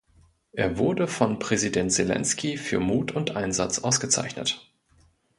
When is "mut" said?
2.79-3.11